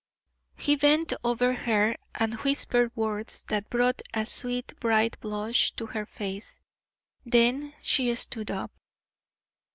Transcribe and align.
He 0.57 0.77
bent 0.77 1.13
over 1.23 1.53
her 1.53 1.95
and 2.15 2.33
whispered 2.37 2.91
words 2.95 3.43
that 3.49 3.69
brought 3.69 4.01
a 4.15 4.25
sweet, 4.25 4.73
bright 4.79 5.19
blush 5.19 5.73
to 5.73 5.85
her 5.85 6.07
face; 6.07 6.59
then 7.23 7.75
she 7.83 8.15
stood 8.15 8.49
up. 8.49 8.71